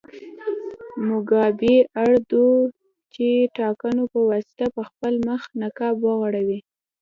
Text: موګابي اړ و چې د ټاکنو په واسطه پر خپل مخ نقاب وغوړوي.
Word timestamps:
موګابي 1.07 1.75
اړ 2.01 2.11
و 2.43 2.47
چې 3.13 3.27
د 3.45 3.49
ټاکنو 3.57 4.03
په 4.13 4.19
واسطه 4.29 4.65
پر 4.75 4.83
خپل 4.89 5.13
مخ 5.27 5.41
نقاب 5.61 5.95
وغوړوي. 6.01 6.59